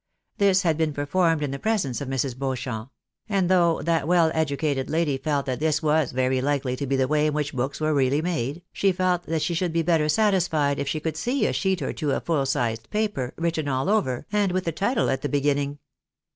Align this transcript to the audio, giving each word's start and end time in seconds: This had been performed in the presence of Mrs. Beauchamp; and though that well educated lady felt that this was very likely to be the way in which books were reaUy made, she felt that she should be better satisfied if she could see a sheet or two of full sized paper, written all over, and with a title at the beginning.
This 0.39 0.63
had 0.63 0.79
been 0.79 0.93
performed 0.93 1.43
in 1.43 1.51
the 1.51 1.59
presence 1.59 2.01
of 2.01 2.07
Mrs. 2.09 2.35
Beauchamp; 2.35 2.89
and 3.29 3.49
though 3.51 3.83
that 3.83 4.07
well 4.07 4.31
educated 4.33 4.89
lady 4.89 5.15
felt 5.15 5.45
that 5.45 5.59
this 5.59 5.83
was 5.83 6.11
very 6.11 6.41
likely 6.41 6.75
to 6.77 6.87
be 6.87 6.95
the 6.95 7.07
way 7.07 7.27
in 7.27 7.33
which 7.35 7.53
books 7.53 7.79
were 7.79 7.93
reaUy 7.93 8.23
made, 8.23 8.63
she 8.73 8.91
felt 8.91 9.27
that 9.27 9.43
she 9.43 9.53
should 9.53 9.71
be 9.71 9.83
better 9.83 10.09
satisfied 10.09 10.79
if 10.79 10.87
she 10.87 10.99
could 10.99 11.17
see 11.17 11.45
a 11.45 11.53
sheet 11.53 11.83
or 11.83 11.93
two 11.93 12.09
of 12.13 12.23
full 12.23 12.47
sized 12.47 12.89
paper, 12.89 13.35
written 13.37 13.67
all 13.67 13.89
over, 13.91 14.25
and 14.31 14.53
with 14.53 14.67
a 14.67 14.71
title 14.71 15.07
at 15.07 15.21
the 15.21 15.29
beginning. 15.29 15.77